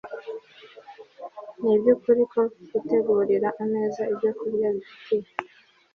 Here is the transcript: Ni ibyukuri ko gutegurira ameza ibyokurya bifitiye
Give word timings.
Ni 1.59 1.69
ibyukuri 1.75 2.21
ko 2.33 2.41
gutegurira 2.71 3.49
ameza 3.63 4.01
ibyokurya 4.13 4.67
bifitiye 4.75 5.31